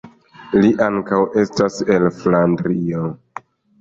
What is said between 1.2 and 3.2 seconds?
estas el Flandrio.